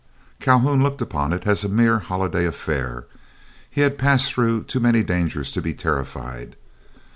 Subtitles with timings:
[0.39, 3.05] Calhoun looked upon it as a mere holiday affair;
[3.69, 6.55] he had passed through too many dangers to be terrified.